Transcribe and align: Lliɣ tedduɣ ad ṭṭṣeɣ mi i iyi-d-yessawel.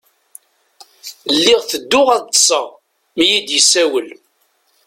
Lliɣ 1.35 1.61
tedduɣ 1.69 2.07
ad 2.15 2.23
ṭṭṣeɣ 2.29 2.67
mi 3.15 3.23
i 3.23 3.25
iyi-d-yessawel. 3.27 4.07